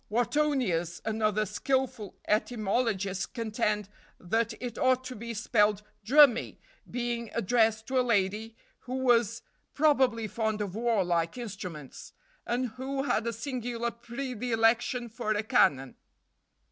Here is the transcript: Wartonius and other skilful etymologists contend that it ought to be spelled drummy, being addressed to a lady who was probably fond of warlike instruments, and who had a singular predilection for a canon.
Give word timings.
Wartonius 0.09 0.99
and 1.05 1.21
other 1.21 1.45
skilful 1.45 2.15
etymologists 2.27 3.27
contend 3.27 3.87
that 4.19 4.51
it 4.59 4.75
ought 4.79 5.03
to 5.03 5.15
be 5.15 5.31
spelled 5.35 5.83
drummy, 6.03 6.57
being 6.89 7.29
addressed 7.35 7.85
to 7.85 7.99
a 7.99 8.01
lady 8.01 8.55
who 8.79 8.95
was 8.95 9.43
probably 9.75 10.27
fond 10.27 10.59
of 10.59 10.73
warlike 10.73 11.37
instruments, 11.37 12.13
and 12.47 12.69
who 12.79 13.03
had 13.03 13.27
a 13.27 13.31
singular 13.33 13.91
predilection 13.91 15.07
for 15.07 15.29
a 15.33 15.43
canon. 15.43 15.95